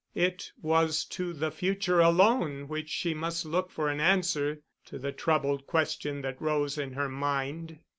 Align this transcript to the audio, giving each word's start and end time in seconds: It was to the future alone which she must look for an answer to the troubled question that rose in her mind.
It 0.15 0.51
was 0.63 1.05
to 1.13 1.31
the 1.31 1.51
future 1.51 1.99
alone 1.99 2.67
which 2.67 2.89
she 2.89 3.13
must 3.13 3.45
look 3.45 3.69
for 3.69 3.87
an 3.87 3.99
answer 3.99 4.63
to 4.85 4.97
the 4.97 5.11
troubled 5.11 5.67
question 5.67 6.21
that 6.23 6.41
rose 6.41 6.75
in 6.79 6.93
her 6.93 7.07
mind. 7.07 7.77